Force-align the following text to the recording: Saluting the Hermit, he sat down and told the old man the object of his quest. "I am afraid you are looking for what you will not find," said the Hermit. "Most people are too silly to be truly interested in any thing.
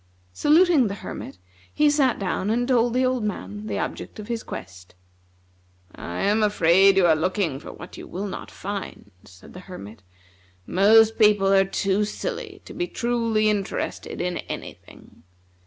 Saluting 0.33 0.87
the 0.87 0.95
Hermit, 0.95 1.37
he 1.71 1.87
sat 1.87 2.17
down 2.17 2.49
and 2.49 2.67
told 2.67 2.95
the 2.95 3.05
old 3.05 3.23
man 3.23 3.67
the 3.67 3.77
object 3.77 4.17
of 4.17 4.29
his 4.29 4.41
quest. 4.41 4.95
"I 5.93 6.21
am 6.21 6.41
afraid 6.41 6.97
you 6.97 7.05
are 7.05 7.15
looking 7.15 7.59
for 7.59 7.71
what 7.71 7.97
you 7.97 8.07
will 8.07 8.25
not 8.25 8.49
find," 8.49 9.11
said 9.25 9.53
the 9.53 9.59
Hermit. 9.59 10.01
"Most 10.65 11.19
people 11.19 11.53
are 11.53 11.65
too 11.65 12.03
silly 12.03 12.63
to 12.65 12.73
be 12.73 12.87
truly 12.87 13.47
interested 13.47 14.19
in 14.21 14.37
any 14.39 14.73
thing. 14.73 15.21